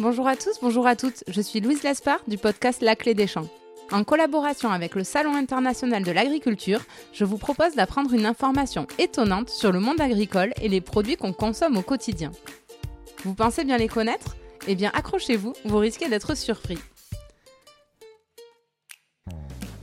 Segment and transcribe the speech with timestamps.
[0.00, 1.24] Bonjour à tous, bonjour à toutes.
[1.26, 3.48] Je suis Louise Laspard du podcast La Clé des Champs.
[3.90, 6.82] En collaboration avec le Salon international de l'agriculture,
[7.12, 11.32] je vous propose d'apprendre une information étonnante sur le monde agricole et les produits qu'on
[11.32, 12.30] consomme au quotidien.
[13.24, 14.36] Vous pensez bien les connaître?
[14.68, 16.78] Eh bien accrochez-vous, vous risquez d'être surpris.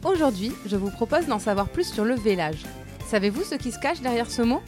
[0.05, 2.63] Aujourd'hui, je vous propose d'en savoir plus sur le vélage.
[3.05, 4.61] Savez-vous ce qui se cache derrière ce mot?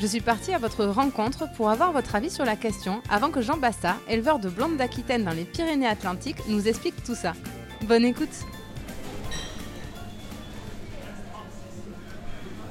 [0.00, 3.40] Je suis partie à votre rencontre pour avoir votre avis sur la question avant que
[3.40, 7.32] Jean Basta, éleveur de blondes d'Aquitaine dans les Pyrénées-Atlantiques, nous explique tout ça.
[7.82, 8.28] Bonne écoute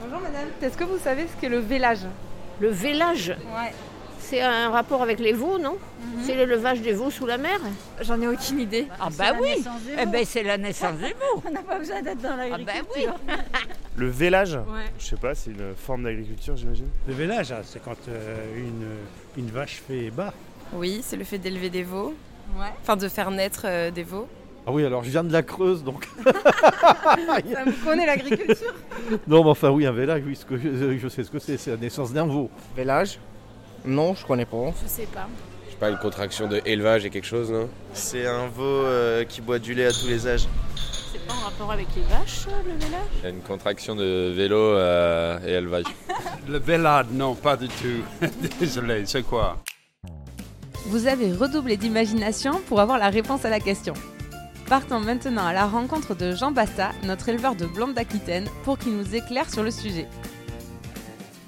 [0.02, 2.06] Bonjour madame, est-ce que vous savez ce qu'est le vélage?
[2.60, 3.74] Le vélage, Ouais.
[4.30, 5.78] C'est un rapport avec les veaux, non
[6.24, 7.60] C'est l'élevage des veaux sous la mer
[8.02, 8.88] J'en ai aucune idée.
[9.00, 9.64] Ah bah oui
[10.00, 13.16] Eh ben c'est la naissance des veaux On n'a pas besoin d'être dans Ah l'agriculture.
[13.28, 13.62] bah oui
[13.98, 14.86] Le vélage Ouais.
[15.00, 16.90] Je sais pas, c'est une forme d'agriculture, j'imagine.
[17.08, 20.34] Le vélage, ah, c'est quand euh, une, une vache fait bas.
[20.74, 22.14] Oui, c'est le fait d'élever des veaux,
[22.60, 22.68] Ouais.
[22.82, 24.27] enfin de faire naître euh, des veaux.
[24.68, 26.08] Ah oui, alors je viens de la Creuse, donc.
[26.26, 28.74] Ça vous connaît l'agriculture
[29.27, 31.58] Non, mais enfin, oui, un vélage, oui, ce que je, je sais ce que c'est,
[31.58, 32.49] c'est la naissance d'un veau.
[32.76, 33.20] Vélage
[33.86, 34.74] Non, je connais pas.
[34.84, 35.28] Je sais pas.
[35.66, 37.70] Je sais pas, une contraction de élevage et quelque chose, non?
[37.94, 40.48] C'est un veau euh, qui boit du lait à tous les âges.
[41.12, 43.02] C'est pas en rapport avec les vaches, le vélage?
[43.20, 45.86] Il y a une contraction de vélo euh, et élevage.
[46.48, 48.04] Le vélade, non, pas du tout.
[48.60, 49.58] Désolé, c'est quoi?
[50.86, 53.94] Vous avez redoublé d'imagination pour avoir la réponse à la question.
[54.68, 58.96] Partons maintenant à la rencontre de Jean Basta, notre éleveur de blondes d'Aquitaine, pour qu'il
[58.96, 60.08] nous éclaire sur le sujet.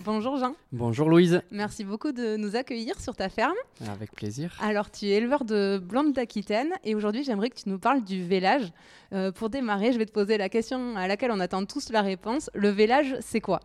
[0.08, 1.42] Bonjour Jean, Bonjour Louise.
[1.52, 3.58] merci beaucoup de nous accueillir sur ta ferme.
[3.92, 4.56] Avec plaisir.
[4.62, 8.24] Alors tu es éleveur de blondes d'Aquitaine et aujourd'hui j'aimerais que tu nous parles du
[8.24, 8.72] vélage.
[9.12, 12.02] Euh, pour démarrer, je vais te poser la question à laquelle on attend tous la
[12.02, 12.50] réponse.
[12.54, 13.60] Le vélage, c'est quoi?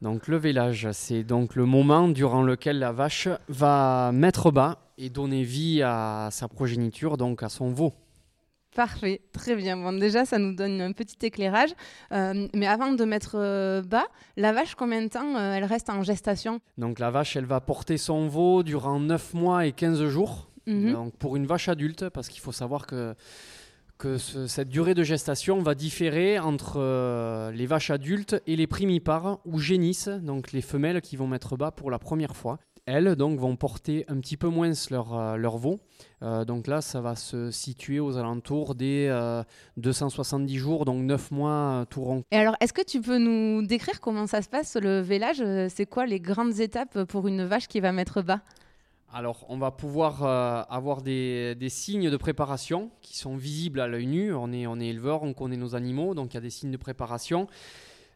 [0.00, 5.10] Donc le vélage, c'est donc le moment durant lequel la vache va mettre bas et
[5.10, 7.92] donner vie à sa progéniture, donc à son veau.
[8.74, 9.76] Parfait, très bien.
[9.76, 11.70] Bon, déjà, ça nous donne un petit éclairage.
[12.12, 14.06] Euh, mais avant de mettre euh, bas,
[14.36, 16.60] la vache, combien de temps euh, elle reste en gestation?
[16.76, 20.50] Donc la vache, elle va porter son veau durant 9 mois et 15 jours.
[20.66, 20.92] Mhm.
[20.92, 23.14] Donc pour une vache adulte, parce qu'il faut savoir que,
[23.96, 29.38] que ce- cette durée de gestation va différer entre les vaches adultes et les primipares
[29.44, 32.58] ou génisses, donc les femelles qui vont mettre bas pour la première fois.
[32.86, 35.80] Elles donc vont porter un petit peu moins leur, euh, leur veau.
[36.22, 39.42] Euh, donc là, ça va se situer aux alentours des euh,
[39.78, 42.24] 270 jours, donc 9 mois euh, tout rond.
[42.30, 45.40] Et alors, est-ce que tu peux nous décrire comment ça se passe le vélage?
[45.40, 48.40] Euh, C'est quoi les grandes étapes pour une vache qui va mettre bas?
[49.14, 53.86] Alors, on va pouvoir euh, avoir des, des signes de préparation qui sont visibles à
[53.86, 54.34] l'œil nu.
[54.34, 56.72] On est, on est éleveur, on connaît nos animaux, donc il y a des signes
[56.72, 57.46] de préparation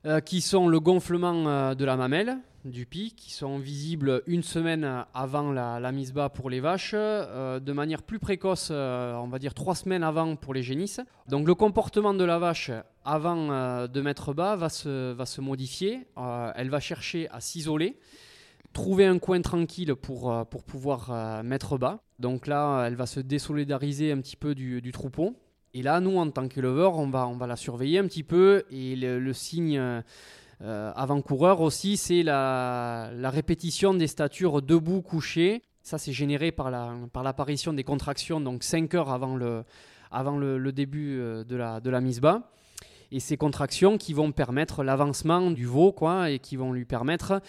[0.06, 4.44] euh, qui sont le gonflement euh, de la mamelle, du pic, qui sont visibles une
[4.44, 9.40] semaine avant la, mise bas pour les vaches, euh, de manière plus précoce, on va
[9.40, 11.00] dire trois semaines avant pour les génisses.
[11.26, 12.70] Donc le comportement de la vache
[13.04, 16.06] avant de mettre bas va se, va se modifier.
[16.54, 17.98] Elle va chercher à s'isoler
[18.74, 22.02] trouver un coin tranquille pour, pour pouvoir mettre bas.
[22.18, 25.34] Donc là, elle va se désolidariser un petit peu du troupeau.
[25.74, 28.64] Et là, nous, en tant qu'éleveurs, on va, on va la surveiller un petit peu.
[28.70, 35.62] Et le, signe euh, avant-coureur aussi, c'est la, répétition des statures debout, couché.
[35.82, 39.64] Ça, c'est généré par la- par l'apparition des contractions, donc 5 heures avant le,
[40.10, 42.50] avant le début euh, de la, de la mise bas.
[43.10, 47.40] Et ces contractions qui vont permettre l'avancement du veau, quoi, et qui vont lui permettre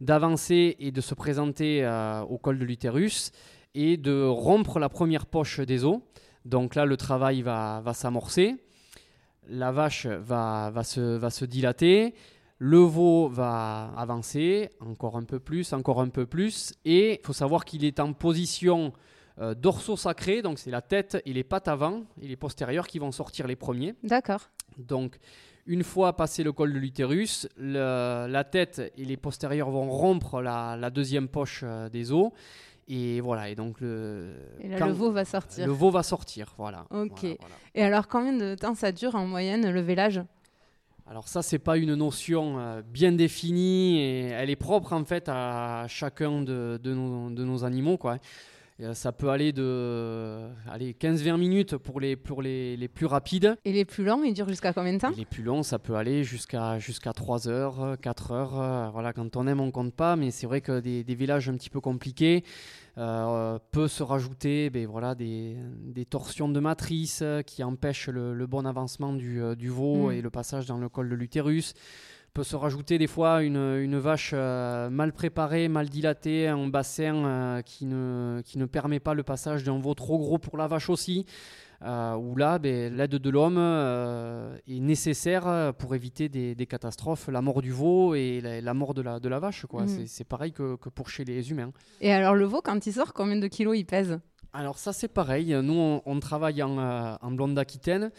[0.00, 3.32] d'avancer et de se présenter euh, au col de l'utérus
[3.74, 6.00] et de rompre la première poche des os.
[6.46, 8.56] Donc là, le travail va, va s'amorcer.
[9.48, 12.14] La vache va, va, se, va se dilater.
[12.58, 16.72] Le veau va avancer encore un peu plus, encore un peu plus.
[16.84, 18.92] Et il faut savoir qu'il est en position
[19.38, 23.12] euh, dorso-sacré, donc c'est la tête et les pattes avant et les postérieures qui vont
[23.12, 23.94] sortir les premiers.
[24.02, 24.48] D'accord.
[24.78, 25.18] Donc,
[25.66, 30.76] une fois passé le col de l'utérus, la tête et les postérieurs vont rompre la,
[30.76, 32.30] la deuxième poche euh, des os.
[32.88, 35.66] Et voilà, et donc le, Et là, quand- le veau va sortir.
[35.66, 36.86] le veau va sortir, voilà.
[36.90, 37.10] Ok.
[37.22, 37.54] Voilà, voilà.
[37.74, 40.22] Et alors, combien de temps ça dure en moyenne le vélage?
[41.08, 45.28] Alors ça, c'est pas une notion euh, bien définie et elle est propre en fait
[45.28, 48.18] à chacun de, de nos, de nos animaux, quoi.
[48.78, 53.06] Et, euh, ça peut aller de allez, 15-20 minutes pour les, pour les, les plus
[53.06, 53.56] rapides.
[53.64, 55.12] Et les plus longs, ils durent jusqu'à combien de temps?
[55.12, 58.60] Et les plus longs, ça peut aller jusqu'à jusqu'à 3 heures, euh, 4 heures.
[58.60, 61.48] euh, Voilà, quand on aime, on compte pas, mais c'est vrai que des, des villages
[61.48, 62.42] un petit peu compliqués
[62.98, 68.32] euh, peut se rajouter ben, voilà, des, des torsions de matrice euh, qui empêchent le,
[68.34, 70.12] le bon avancement du, euh, du veau Mm.
[70.12, 71.74] et le passage dans le col de l'utérus.
[72.32, 77.14] peut se rajouter des fois une, une vache euh, mal préparée, mal dilatée, un bassin
[77.24, 80.66] euh, qui, ne, qui ne permet pas le passage d'un veau trop gros pour la
[80.66, 81.24] vache aussi.
[81.82, 87.28] Euh, où là, ben, l'aide de l'homme euh, est nécessaire pour éviter des, des catastrophes,
[87.28, 89.66] la mort du veau et la, la mort de la, de la vache.
[89.66, 89.82] quoi.
[89.82, 89.88] Mhm.
[89.88, 91.72] C'est- C'est pareil que, que pour chez les humains.
[92.00, 94.18] Et alors, le veau, quand il sort, combien de kilos il pèse?
[94.52, 98.10] Alors ça c'est pareil, nous on, on travaille en, euh, en blonde d'Aquitaine,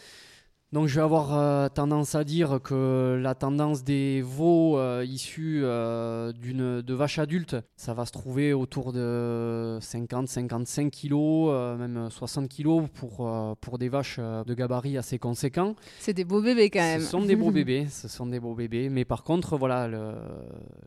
[0.72, 5.60] donc je vais avoir euh, tendance à dire que la tendance des veaux euh, issus
[5.64, 12.10] euh, d'une de vaches adultes, ça va se trouver autour de 50-55 kilos, euh, même
[12.10, 13.30] 60 kilos pour,
[13.60, 15.74] pour des vaches de gabarit assez conséquents.
[16.00, 17.00] C'est des beaux bébés quand même.
[17.00, 18.88] Ce sont des beaux bébés, ce sont des beaux bébés.
[18.90, 20.12] Mais par contre, voilà, le,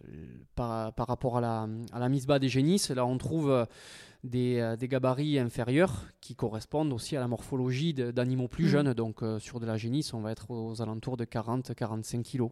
[0.05, 3.65] le- par, par rapport à la, à la mise bas des génisses, là on trouve
[4.23, 8.69] des, euh, des gabarits inférieurs qui correspondent aussi à la morphologie d'animaux plus Mhm.
[8.69, 8.93] jeunes.
[8.93, 12.51] Donc euh, sur de la génisse, on va être aux alentours de 40-45 kilos.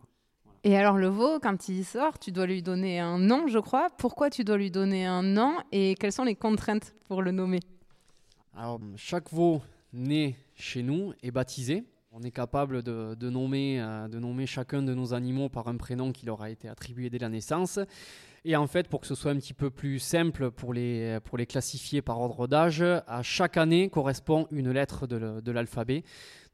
[0.65, 3.87] Et alors, le veau, quand il sort, tu dois lui donner un nom, je crois.
[3.97, 7.61] Pourquoi tu dois lui donner un nom et quelles sont les contraintes pour le nommer?
[8.57, 9.61] Alors, chaque veau
[9.93, 11.85] né chez nous est baptisé.
[12.11, 15.77] On est capable de, de nommer, euh, de nommer chacun de nos animaux par un
[15.77, 17.79] prénom qui leur a été attribué dès la naissance.
[18.45, 21.37] Et en fait, pour que ce soit un petit peu plus simple pour les, pour
[21.37, 26.03] les classifier par ordre d'âge, à chaque année correspond une lettre de, l'alphabet.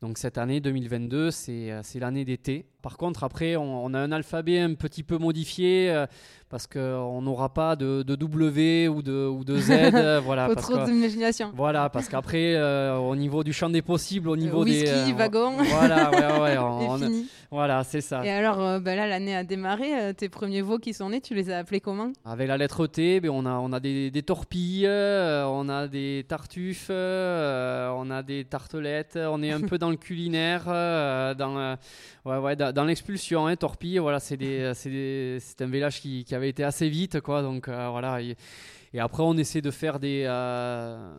[0.02, 2.66] Donc cette année 2022, c'est, euh, l'année d'été.
[2.82, 6.06] Par contre, après, on, on a un alphabet un petit peu modifié euh,
[6.50, 9.70] parce qu'on n'aura pas de, de W ou de, ou de Z.
[9.72, 11.52] euh, voilà, Pas parce trop d'imagination.
[11.56, 14.90] voilà, parce qu'après, euh, au niveau du champ des possibles, au niveau whisky, des.
[14.90, 15.54] euh, wagon.
[15.64, 17.28] Voilà, ouais, ouais, Et on- on- fini.
[17.50, 18.24] voilà, c'est ça.
[18.26, 19.98] Et alors, euh, bah là, l'année a démarré.
[20.00, 22.88] euh, tes premiers veaux qui sont nés, tu les as appelés comment Avec la lettre
[22.88, 27.90] T, ben, on a, on a des, des torpilles, euh, on a des tartuffes, euh,
[27.96, 31.78] on a des tartelettes, on est un peu dans le culinaire, euh, dans,
[32.26, 36.64] ouais, ouais, dans, dans l'expulsion, hein, torpille, voilà, c'est un village qui, qui avait été
[36.64, 38.22] assez vite, quoi, donc voilà.
[38.22, 38.36] Et,
[38.94, 40.24] et après, on essaie de faire des.
[40.26, 41.12] euh,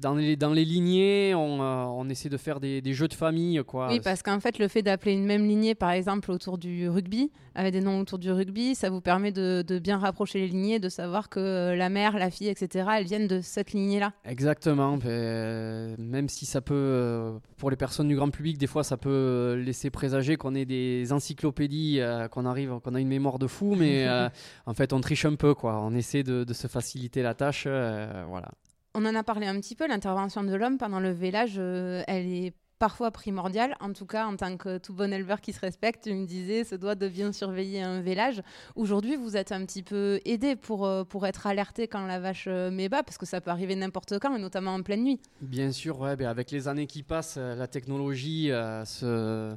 [0.00, 3.14] dans, les, dans les lignées, on, euh, on essaie de faire des, des jeux de
[3.14, 3.88] famille, quoi.
[3.88, 7.32] Oui, parce qu'en fait, le fait d'appeler une même lignée, par exemple, autour du rugby,
[7.54, 10.78] avec des noms autour du rugby, ça vous permet de, de bien rapprocher les lignées,
[10.78, 14.12] de savoir que euh, la mère, la fille, etc., elles viennent de cette lignée-là.
[14.24, 14.96] Exactement.
[14.96, 18.96] ben, même si ça peut, euh, pour les personnes du grand public, des fois ça
[18.96, 23.46] peut euh, laisser présager qu'on ait des encyclopédies, qu'on arrive, qu'on a une mémoire de
[23.46, 24.28] fou, mais euh,
[24.66, 25.80] en fait on triche un peu, quoi.
[25.80, 28.50] On essaie de, de se faciliter la tâche, euh, voilà.
[28.94, 32.26] On en a parlé un petit peu, l'intervention de l'homme pendant le vélage, euh, elle
[32.26, 32.54] est
[32.84, 33.76] parfois primordiale.
[33.80, 36.64] En tout cas, en tant que tout bon éleveur qui se respecte, tu me disais,
[36.64, 38.42] se doit de bien surveiller un vélage.
[38.76, 42.44] Aujourd'hui, vous êtes un petit peu aidé pour, euh, pour être alerté quand la vache
[42.46, 45.18] euh, met bas, parce que ça peut arriver n'importe quand, et notamment en pleine nuit.
[45.40, 48.50] Bien sûr, ouais, ben, avec les années qui passent, euh, la technologie
[48.84, 49.56] se,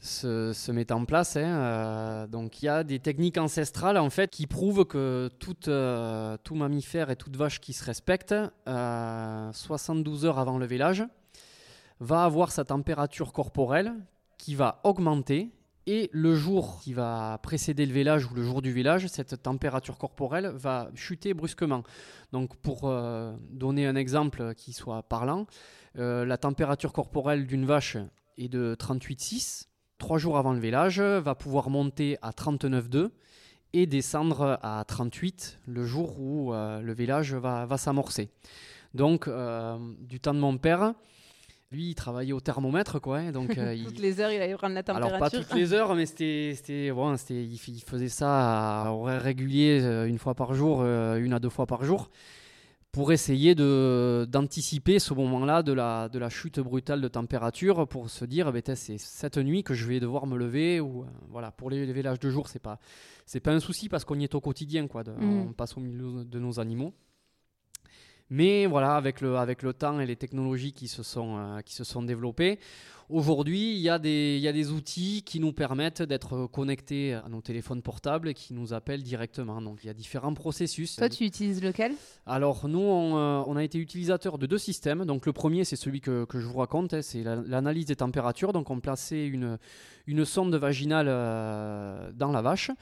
[0.00, 1.36] se, met en place.
[1.36, 5.68] hein, donc il y a des techniques ancestrales en fait qui prouvent que toute,
[6.44, 8.34] tout mammifère et toute vache qui se respecte,
[8.66, 11.04] euh, 72 heures avant le vélage,
[12.00, 13.94] va avoir sa température corporelle
[14.38, 15.50] qui va augmenter.
[15.88, 19.98] Et le jour qui va précéder le vélage ou le jour du vélage, cette température
[19.98, 21.84] corporelle va chuter brusquement.
[22.32, 25.46] Donc pour euh, donner un exemple qui soit parlant,
[25.96, 27.98] euh, la température corporelle d'une vache
[28.36, 29.68] est de 38,6.
[29.98, 33.10] Trois jours avant le vélage, va pouvoir monter à 39,2
[33.72, 38.28] et descendre à 38 le jour où euh, le vélage va, va s'amorcer.
[38.92, 39.28] Donc,
[40.00, 40.94] du temps de mon père,
[41.76, 43.18] lui, il travaillait au thermomètre, quoi.
[43.18, 45.14] hein, donc, euh, il- Toutes les heures, il allait prendre la température.
[45.14, 49.22] alors pas toutes les heures, mais c'était, c'était, bon, c'était, il, faisait ça à horaire
[49.22, 52.08] régulier, euh, une fois par jour, euh, une à deux fois par jour,
[52.92, 58.08] pour essayer de, d'anticiper ce moment-là de la, de la chute brutale de température, pour
[58.08, 61.50] se dire, tiens, c'est cette nuit que je vais devoir me lever, ou euh, voilà,
[61.50, 62.78] pour les, les vélages de jour, c'est pas,
[63.26, 65.02] c'est pas un souci parce qu'on y est au quotidien, quoi.
[65.04, 65.48] de- Mhm.
[65.50, 66.94] On passe au milieu de nos animaux.
[68.30, 71.74] Mais voilà, avec le, avec le temps et les technologies qui se sont, euh, qui
[71.74, 72.58] se sont développées,
[73.08, 77.14] aujourd'hui, il y, a des- il y a des outils qui nous permettent d'être connectés
[77.14, 79.62] à nos téléphones portables et qui nous appellent directement.
[79.62, 80.96] Donc il y a différents processus.
[80.96, 81.92] Toi, tu utilises lequel?
[82.26, 85.04] Alors nous, on, euh, on a été utilisateur de deux systèmes.
[85.04, 87.96] Donc le premier, c'est celui que, que je vous raconte, hein, c'est la- l'analyse des
[87.96, 88.52] températures.
[88.52, 89.56] Donc on plaçait une,
[90.08, 92.72] une sonde vaginale euh, dans la vache.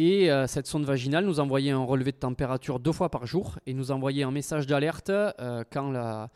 [0.00, 3.58] Et euh, cette sonde vaginale nous envoyait un relevé de température deux fois par jour
[3.66, 6.30] et nous envoyait un message d'alerte euh, quand la,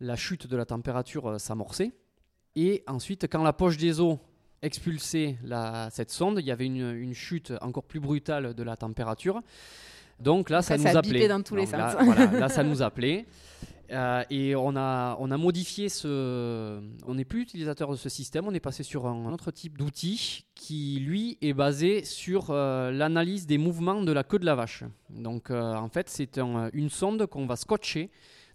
[0.00, 1.90] la chute de la température euh, s'amorçait.
[2.54, 4.16] Et ensuite, quand la poche des os
[4.62, 8.76] expulsait la- cette sonde, il y avait une, une chute encore plus brutale de la
[8.76, 9.40] température.
[10.20, 11.28] Donc là, ça, Ça, ça nous appelait.
[11.28, 12.04] dans tous les là, sens.
[12.04, 13.26] voilà, là, ça nous appelait.
[13.92, 16.80] Euh, et on a, on a modifié ce.
[17.06, 20.44] On n'est plus utilisateur de ce système, on est passé sur un autre type d'outil
[20.54, 24.84] qui, lui, est basé sur euh, l'analyse des mouvements de la queue de la vache.
[25.08, 28.10] Donc, euh, en fait, c'est un- une sonde qu'on va scotcher.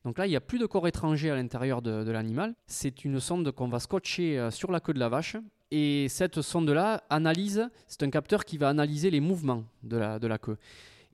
[0.06, 2.54] Donc là, il n'y a plus de corps étranger à l'intérieur de, de l'animal.
[2.68, 5.36] C'est une sonde qu'on va scotcher sur la queue de la vache.
[5.72, 10.28] Et cette sonde-là analyse, c'est un capteur qui va analyser les mouvements de la, de
[10.28, 10.58] la queue.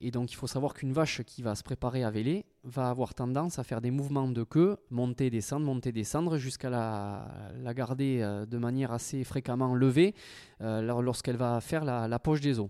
[0.04, 3.14] Et donc, il faut savoir qu'une vache qui va se préparer à véler va avoir
[3.14, 8.20] tendance à faire des mouvements de queue, monter, descendre, monter, descendre, jusqu'à la, la garder
[8.22, 10.16] euh, de manière assez fréquemment levée
[10.62, 12.70] euh, lor- lorsqu'elle va faire la, la poche des os.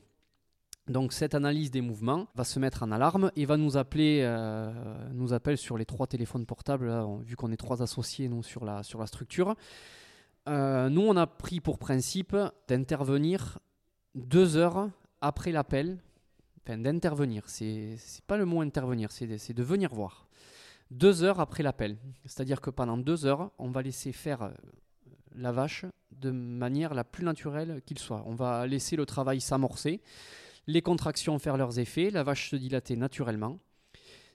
[0.87, 4.73] Donc cette analyse des mouvements va se mettre en alarme et va nous appeler, euh,
[5.13, 6.91] nous appelle sur les trois téléphones portables,
[7.23, 9.55] vu qu'on est trois associés nous sur la, sur la structure.
[10.47, 12.35] Nous on a pris pour principe
[12.67, 13.59] d'intervenir
[14.15, 14.89] deux heures
[15.21, 15.99] après l'appel,
[16.63, 20.27] enfin d'intervenir, c'est pas le mot intervenir, c'est de, venir voir.
[20.91, 24.49] Deux heures après l'appel, c'est-à-dire que pendant deux heures, on va laisser faire euh,
[25.35, 28.23] la vache de manière la plus naturelle qu'il soit.
[28.27, 30.01] On va laisser le travail s'amorcer,
[30.67, 33.59] les contractions faire leurs effets, la vache se dilater naturellement.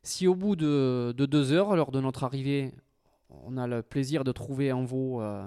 [0.02, 2.72] Si au bout de, de deux heures, lors de notre arrivée,
[3.28, 5.46] on a le plaisir de trouver un veau euh,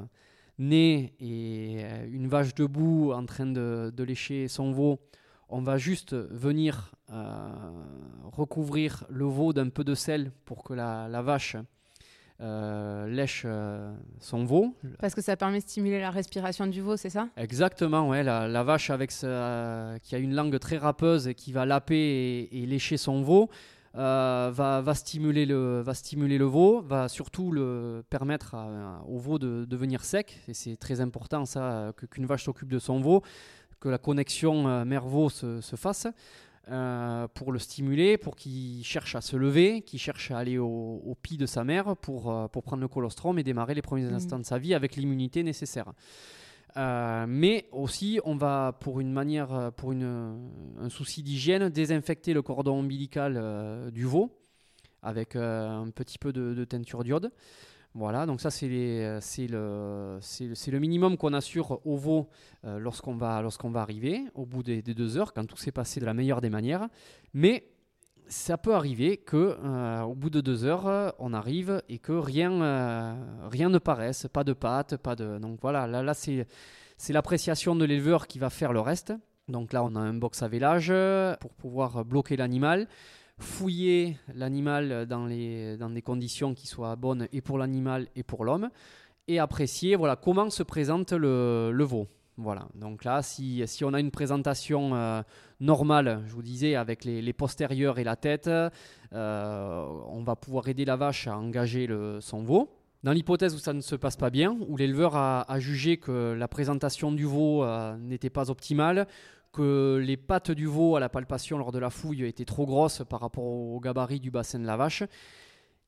[0.59, 5.00] né et euh, une vache debout en train de lécher son veau,
[5.50, 7.50] on va juste venir euh,
[8.32, 11.56] recouvrir le veau d'un peu de sel pour que la, la vache
[12.41, 14.74] euh, lèche euh, son veau.
[15.00, 17.27] Parce que ça permet de stimuler la respiration du veau, c'est ça?
[17.36, 21.65] Exactement, ouais, la, la vache avec qui a une langue très râpeuse et qui va
[21.65, 23.50] laper et, et lécher son veau
[23.96, 29.39] va, va, stimuler le, va stimuler le veau, va surtout le permettre à- au veau
[29.39, 30.39] de devenir sec.
[30.48, 33.24] Et c'est très important ça qu'une vache s'occupe de son veau,
[33.79, 36.07] que la connexion euh, mère-veau se, se fasse.
[36.71, 41.01] euh, pour le stimuler, pour qu'il cherche à se lever, qu'il cherche à aller au,
[41.03, 44.03] au pis de sa mère pour, euh, pour prendre le colostrum et démarrer les premiers
[44.05, 44.13] Mhm.
[44.13, 45.91] instants de sa vie avec l'immunité nécessaire.
[46.77, 50.38] Euh, mais aussi, on va, pour une manière, euh, pour une,
[50.79, 54.29] un souci d'hygiène, désinfecter le cordon ombilical euh, du veau
[55.01, 57.31] avec euh, un petit peu de, de teinture d'iode.
[57.96, 59.19] Voilà, donc ça c'est euh,
[59.50, 62.29] le, minimum qu'on assure au veau
[62.65, 66.05] euh, lorsqu'on va, va arriver, au bout des, deux heures, quand tout s'est passé de
[66.05, 66.88] la meilleure des manières.
[67.34, 67.65] Mais
[68.29, 72.12] ça peut arriver que euh, au bout de deux heures, euh, on arrive et que
[72.12, 73.13] rien, euh,
[73.50, 75.39] rien ne paraisse, pas de pattes, pas de.
[75.39, 76.46] Donc voilà, là, là c'est,
[77.10, 79.13] l'appréciation de l'éleveur qui va faire le reste.
[79.48, 82.88] Donc là, on a un box à vélage euh, pour pouvoir bloquer l'animal,
[83.39, 88.69] fouiller l'animal dans, dans des conditions qui soient bonnes et pour l'animal et pour l'homme,
[89.27, 92.08] et apprécier voilà, comment se présente le, le veau.
[92.41, 95.22] Voilà, donc là, si, si on a une présentation euh,
[95.60, 100.86] normale, je vous disais, avec les, postérieurs et la tête, euh, on va pouvoir aider
[100.86, 102.74] la vache à engager le, son veau.
[103.03, 106.31] Dans l'hypothèse où ça ne se passe pas bien, où l'éleveur a, a jugé que
[106.31, 109.05] la présentation du veau euh, n'était pas optimale,
[109.51, 113.03] que les pattes du veau à la palpation lors de la fouille étaient trop grosses
[113.10, 115.03] par rapport au gabarit du bassin de la vache,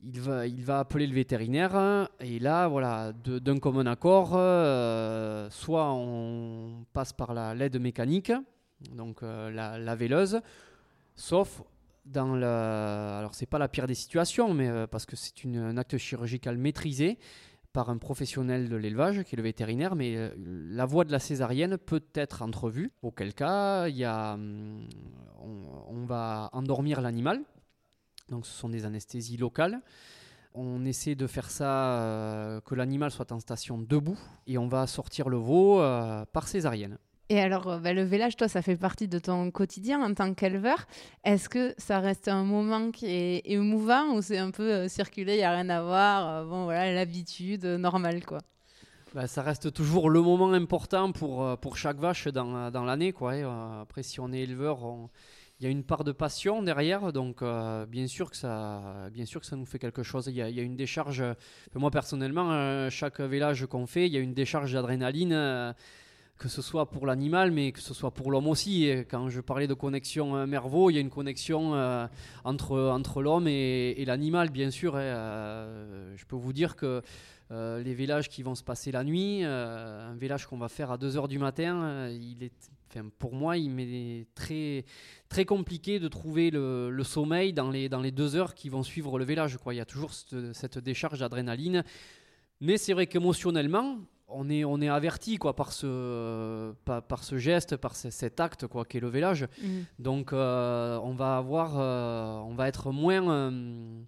[0.04, 0.20] il
[0.64, 7.34] va, appeler le vétérinaire et là, voilà, d'un commun accord, euh, soit on passe par
[7.34, 8.32] la l'aide mécanique,
[8.96, 10.42] donc euh, la, la véleuse,
[11.16, 11.62] sauf
[12.06, 15.78] dans le, alors c'est pas la pire des situations, mais euh, parce que c'est un
[15.78, 17.20] acte chirurgical maîtrisé
[17.74, 21.20] par un professionnel de l'élevage qui est le vétérinaire, mais euh, la voie de la
[21.20, 22.92] césarienne peut être entrevue.
[23.02, 27.42] Auquel cas, y a, on, on va endormir l'animal.
[28.30, 29.82] Donc ce sont des anesthésies locales.
[30.54, 34.86] On essaie de faire ça, euh, que l'animal soit en station debout, et on va
[34.86, 36.98] sortir le veau euh, par césarienne.
[37.32, 40.34] Et alors, euh, bah, le vélage, toi, ça fait partie de ton quotidien en tant
[40.34, 40.86] qu'éleveur.
[41.24, 45.36] Est-ce que ça reste un moment qui est émouvant ou c'est un peu euh, circulé,
[45.36, 48.40] il n'y a rien à voir euh, Bon, voilà, l'habitude, euh, normale, quoi?
[49.16, 53.14] Bah, ça reste toujours le moment important pour, euh, pour chaque vache dans, dans l'année.
[53.14, 53.36] Quoi,
[53.80, 54.80] après, si on est éleveur,
[55.62, 57.46] il y a une part de passion derrière, donc
[57.88, 60.28] bien, sûr que ça, bien sûr que ça nous fait quelque chose.
[60.28, 61.24] Il y a, une décharge,
[61.76, 65.74] moi personnellement, chaque village qu'on fait, il y a une décharge d'adrénaline,
[66.42, 68.90] que ce soit pour l'animal, mais que ce soit pour l'homme aussi.
[69.12, 72.08] Quand je parlais de connexion euh, mère-veau, il y a une connexion euh,
[72.44, 74.96] entre, entre l'homme et, l'animal, bien sûr.
[74.96, 75.02] hein.
[75.02, 77.04] Euh, je peux vous dire que
[77.52, 80.98] euh, les villages qui vont se passer la nuit, un village qu'on va faire à
[80.98, 84.84] 2h du matin, il est, pour moi, il m'est très,
[85.30, 89.26] très compliqué de trouver le, sommeil dans les, dans les heures qui vont suivre le
[89.26, 89.58] village.
[89.58, 89.76] Quoi.
[89.76, 91.84] Il y a toujours cette, cette décharge d'adrénaline.
[92.62, 94.00] Mais c'est vrai qu'émotionnellement,
[94.34, 98.40] on est, on est averti quoi, par, ce, par, par ce geste, par ce- cet
[98.40, 99.48] acte quoi, qu'est le village.
[99.62, 99.86] Mhm.
[100.00, 104.02] Donc euh, on va avoir, euh, on va être moins, euh,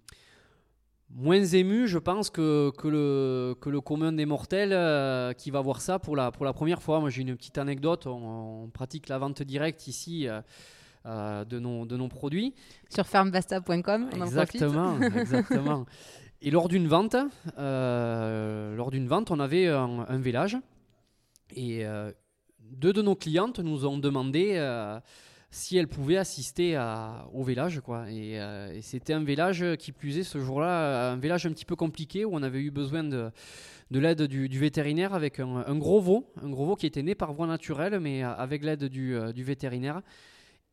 [1.10, 5.80] moins ému, je pense, que, que, le, que le commun des mortels qui va voir
[5.80, 7.00] ça pour la, pour la première fois.
[7.00, 8.06] Moi, j'ai une petite anecdote.
[8.06, 10.26] On, on pratique la vente directe ici
[11.06, 12.54] de, nos, de nos produits.
[12.88, 14.24] Sur fermebasta.com, on en.
[14.24, 15.86] Exactement, exactement.
[16.46, 17.16] Et lors d'une vente,
[17.56, 20.58] euh, lors d'une vente, on avait un, un village
[21.56, 22.12] et euh,
[22.60, 25.00] deux de nos clientes nous ont demandé euh,
[25.50, 26.78] si elles pouvaient assister
[27.32, 28.10] au village, quoi.
[28.10, 31.76] Et, et c'était un village qui plus est ce jour-là, un village un petit peu
[31.76, 33.30] compliqué où on avait eu besoin de
[33.90, 37.32] de l'aide du, vétérinaire avec un, gros veau, un gros veau qui était né par
[37.32, 40.02] voie naturelle, mais avec l'aide du vétérinaire.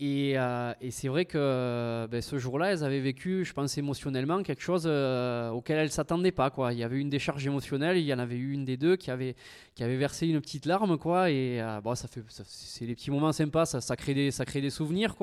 [0.04, 4.42] Et, euh, et c'est vrai que ben, ce jour-là, elles avaient vécu, je pense émotionnellement,
[4.42, 6.52] quelque chose euh, auquel elles ne s'attendaient pas.
[6.72, 9.12] Il y avait une décharge émotionnelle, il y en avait eu une des deux qui
[9.12, 9.36] avait,
[9.76, 10.98] qui avait versé une petite larme.
[11.30, 14.62] Et euh, bon, ça fait, c'est des petits moments sympas, ça, crée, des, ça crée
[14.62, 15.14] des souvenirs.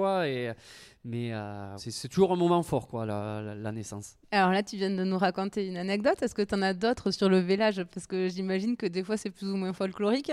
[1.04, 1.32] Mais
[1.78, 4.14] c'est, toujours un moment fort, la, la- naissance.
[4.30, 6.22] Alors là, tu viens de nous raconter une anecdote.
[6.22, 7.82] Est-ce que tu en as d'autres sur le village?
[7.92, 10.30] Parce que j'imagine que des fois, c'est plus ou moins folklorique.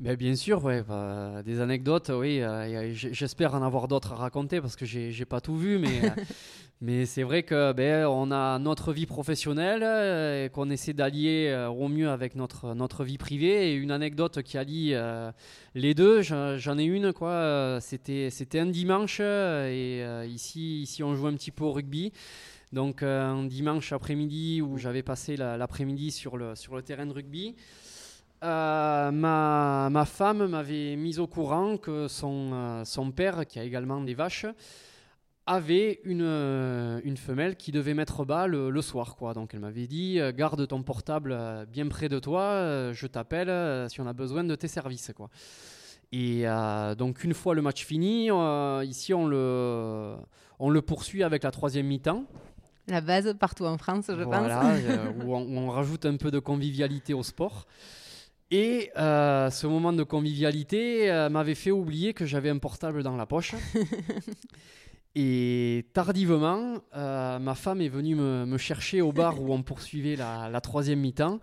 [0.00, 2.40] Ben, bien sûr, ouais, bah, des anecdotes, oui.
[2.40, 6.10] euh, J'espère en avoir d'autres à raconter parce que j'ai pas tout vu, mais, euh,
[6.80, 11.48] mais c'est vrai que ben, on a notre vie professionnelle euh, et qu'on essaie d'allier
[11.48, 13.72] euh, au mieux avec notre, notre vie privée.
[13.72, 14.94] Et une anecdote qui allie
[15.74, 17.78] les deux, j'en ai une, quoi.
[17.80, 22.12] C'était un dimanche et ici, ici, on joue un petit peu au rugby.
[22.72, 27.12] Donc un dimanche après-midi où j'avais passé la- l'après-midi sur le, sur le terrain de
[27.12, 27.56] rugby.
[28.44, 33.64] Euh, ma, ma femme m'avait mis au courant que son, euh, son père, qui a
[33.64, 34.46] également des vaches,
[35.46, 39.16] avait une, euh, une femelle qui devait mettre bas le, le soir.
[39.16, 39.34] Quoi.
[39.34, 41.36] Donc elle m'avait dit euh, garde ton portable
[41.72, 45.10] bien près de toi, je t'appelle si on a besoin de tes services.
[45.16, 45.30] Quoi.
[46.12, 46.44] Et
[46.96, 48.30] donc une fois le match fini,
[48.86, 50.14] ici on le,
[50.58, 52.24] on le poursuit avec la troisième mi-temps.
[52.86, 55.24] La base partout en France, je Voilà, pense.
[55.26, 57.66] où, on, où on rajoute un peu de convivialité au sport.
[58.50, 63.16] Et euh, ce moment de convivialité euh, m'avait fait oublier que j'avais un portable dans
[63.16, 63.54] la poche.
[65.14, 70.16] Et tardivement, euh, ma femme est venue me, me chercher au bar où on poursuivait
[70.16, 71.40] la, la troisième mi-temps.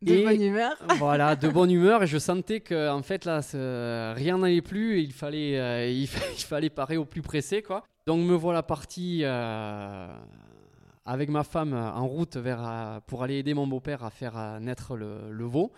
[0.00, 0.72] De Et- bonne humeur.
[0.98, 2.02] Voilà, de bonne humeur.
[2.02, 3.40] Et je sentais que en fait là,
[4.14, 4.98] rien n'allait plus.
[4.98, 7.84] Et il fallait, euh, il, fa- il fallait parer au plus pressé, quoi.
[8.06, 10.08] Donc me voilà parti euh,
[11.04, 15.30] avec ma femme en route vers pour aller aider mon beau-père à faire naître le,
[15.30, 15.70] le veau.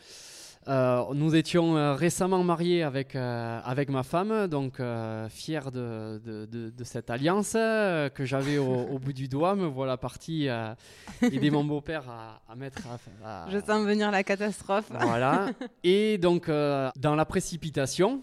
[0.66, 4.81] Euh, nous étions euh, récemment mariés avec, euh, avec ma femme, donc
[5.29, 9.55] fier de, de, de- de cette alliance que j'avais au, au bout du doigt.
[9.57, 10.48] Me voilà parti
[11.22, 12.83] aider mon beau-père à, à mettre.
[13.24, 14.87] à- à- Je sens venir la catastrophe.
[14.90, 15.48] voilà.
[15.85, 18.20] Et donc, dans la précipitation,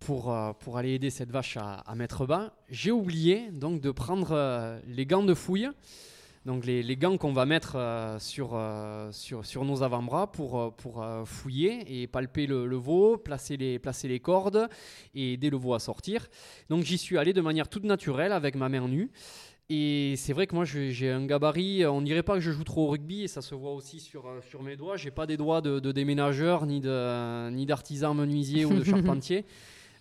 [0.00, 4.80] pour, pour aller aider cette vache à, à mettre bas, j'ai oublié donc de prendre
[4.88, 5.68] les gants de fouille.
[6.44, 10.58] Donc les, les gants qu'on va mettre euh, sur, euh, sur, sur nos avant-bras pour,
[10.60, 14.68] euh, pour euh, fouiller et palper le, le veau, placer les, placer les cordes
[15.14, 16.26] et aider le veau à sortir.
[16.68, 19.10] Donc j'y suis allé de manière toute naturelle avec ma main nue.
[19.70, 22.88] Et c'est vrai que moi j'ai un gabarit, on dirait pas que je joue trop
[22.88, 24.96] au rugby et ça se voit aussi sur, sur mes doigts.
[24.96, 29.46] J'ai pas des doigts de, de déménageur ni de ni d'artisan menuisier ou de charpentier.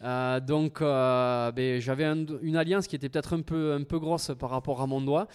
[0.04, 3.99] Euh, donc euh, ben, j'avais un- une alliance qui était peut-être un peu, un peu
[3.99, 5.27] grosse par rapport à mon doigt.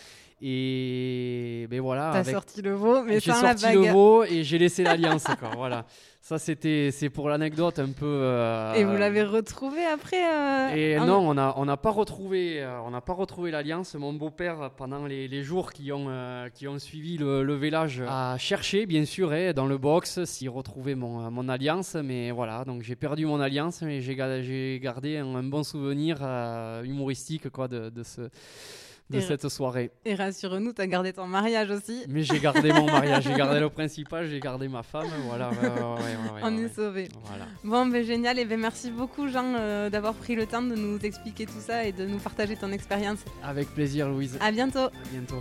[0.42, 2.11] Et ben voilà.
[2.12, 5.25] T'as avec- sorti le veau, mais j'ai la sorti le veau et j'ai laissé l'alliance.
[5.57, 5.87] voilà.
[6.20, 8.05] Ça c'était c'est pour l'anecdote un peu.
[8.05, 11.90] euh, Et vous l'avez retrouvé après euh, et un- non, on n'a on n'a pas
[11.90, 13.94] retrouvé, euh, on n'a pas retrouvé l'alliance.
[13.94, 16.09] Mon beau-père, pendant les, les jours qui ont,
[16.53, 20.51] qui ont suivi le, le village, a cherché, bien sûr, hein, dans le box, s'il
[20.51, 21.94] retrouvait mon, mon alliance.
[21.94, 25.62] Mais voilà, donc j'ai perdu mon alliance, mais j'ai ga- j'ai gardé un, un bon
[25.62, 26.18] souvenir
[26.85, 28.22] humoristique quoi, de, de, ce,
[29.11, 29.90] de Et- cette soirée.
[30.05, 32.03] Et rassure-nous, t'as gardé ton mariage aussi.
[32.09, 35.07] Mais j'ai gardé mon mariage, j'ai gardé le principal, j'ai gardé ma femme.
[35.29, 35.81] Voilà, ouais, ouais, ouais, ouais,
[36.35, 37.09] ouais, On ouais, est sauvés.
[37.25, 37.45] Voilà.
[37.62, 38.38] Bon, ben génial.
[38.38, 41.85] Et ben merci beaucoup, Jean, euh, d'avoir pris le temps de nous expliquer tout ça
[41.85, 43.19] et de nous partager ton expérience.
[43.45, 44.37] Avec plaisir, Louise.
[44.40, 44.79] À bientôt.
[44.81, 45.40] À bientôt.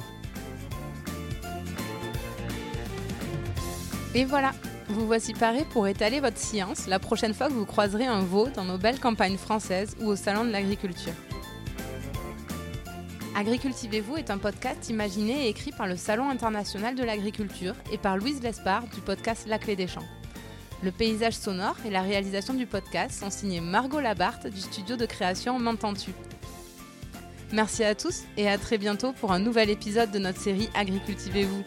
[4.14, 4.52] Et voilà,
[4.88, 8.48] vous voici parés pour étaler votre science la prochaine fois que vous croiserez un veau
[8.56, 11.12] dans nos belles campagnes françaises ou au salon de l'agriculture.
[13.36, 18.16] Agricultivez-vous est un podcast imaginé et écrit par le Salon international de l'agriculture et par
[18.16, 20.08] Louise Lespard du podcast La Clé des Champs.
[20.82, 25.06] Le paysage sonore et la réalisation du podcast sont signés Margot Labarthe du studio de
[25.06, 26.12] création M'entends-tu?
[27.52, 31.64] Merci à tous et à très bientôt pour un nouvel épisode de notre série Agricultivez-vous.